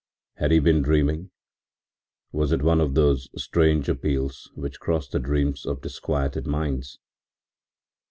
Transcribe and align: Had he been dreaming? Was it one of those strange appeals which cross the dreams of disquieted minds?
Had 0.37 0.49
he 0.49 0.57
been 0.57 0.81
dreaming? 0.81 1.29
Was 2.31 2.51
it 2.51 2.63
one 2.63 2.81
of 2.81 2.95
those 2.95 3.29
strange 3.37 3.87
appeals 3.87 4.49
which 4.55 4.79
cross 4.79 5.07
the 5.07 5.19
dreams 5.19 5.63
of 5.63 5.81
disquieted 5.81 6.47
minds? 6.47 6.97